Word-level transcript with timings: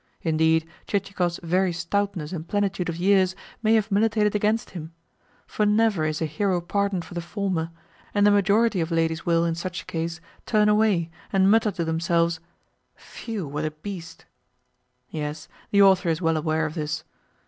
Indeed, 0.23 0.67
Chichikov's 0.87 1.39
very 1.43 1.71
stoutness 1.71 2.31
and 2.31 2.47
plenitude 2.47 2.89
of 2.89 2.97
years 2.97 3.35
may 3.61 3.75
have 3.75 3.91
militated 3.91 4.33
against 4.33 4.71
him, 4.71 4.93
for 5.45 5.63
never 5.63 6.05
is 6.05 6.23
a 6.23 6.25
hero 6.25 6.59
pardoned 6.59 7.05
for 7.05 7.13
the 7.13 7.21
former, 7.21 7.69
and 8.11 8.25
the 8.25 8.31
majority 8.31 8.81
of 8.81 8.89
ladies 8.89 9.27
will, 9.27 9.45
in 9.45 9.53
such 9.53 9.85
case, 9.85 10.19
turn 10.47 10.67
away, 10.69 11.11
and 11.31 11.51
mutter 11.51 11.69
to 11.73 11.85
themselves: 11.85 12.39
"Phew! 12.95 13.47
What 13.47 13.63
a 13.63 13.69
beast!" 13.69 14.25
Yes, 15.11 15.47
the 15.69 15.83
author 15.83 16.09
is 16.09 16.19
well 16.19 16.35
aware 16.35 16.65
of 16.65 16.73
this. 16.73 17.03